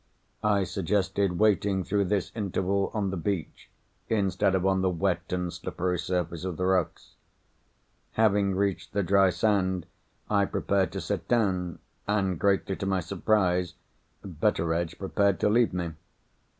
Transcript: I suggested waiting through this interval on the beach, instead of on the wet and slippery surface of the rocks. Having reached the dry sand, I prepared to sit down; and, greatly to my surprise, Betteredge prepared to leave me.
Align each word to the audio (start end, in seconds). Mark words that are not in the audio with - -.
I 0.43 0.63
suggested 0.63 1.37
waiting 1.37 1.83
through 1.83 2.05
this 2.05 2.31
interval 2.33 2.89
on 2.91 3.11
the 3.11 3.17
beach, 3.17 3.69
instead 4.09 4.55
of 4.55 4.65
on 4.65 4.81
the 4.81 4.89
wet 4.89 5.31
and 5.31 5.53
slippery 5.53 5.99
surface 5.99 6.43
of 6.43 6.57
the 6.57 6.65
rocks. 6.65 7.17
Having 8.13 8.55
reached 8.55 8.93
the 8.93 9.03
dry 9.03 9.29
sand, 9.29 9.85
I 10.27 10.45
prepared 10.45 10.91
to 10.93 11.01
sit 11.01 11.27
down; 11.27 11.77
and, 12.07 12.39
greatly 12.39 12.75
to 12.77 12.85
my 12.87 12.99
surprise, 12.99 13.75
Betteredge 14.25 14.97
prepared 14.97 15.39
to 15.41 15.49
leave 15.49 15.71
me. 15.71 15.91